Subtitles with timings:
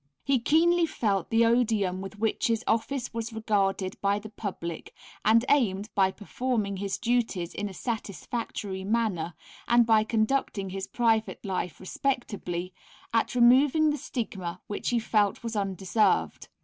[0.23, 5.45] He keenly felt the odium with which his office was regarded by the public, and
[5.47, 9.35] aimed, by performing his duties in a satisfactory manner,
[9.67, 12.73] and by conducting his private life respectably,
[13.13, 16.47] at removing the stigma which he felt was undeserved.